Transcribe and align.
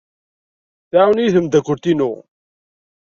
Tɛawen-iyi 0.89 1.31
tmeddakelt-inu. 1.35 2.11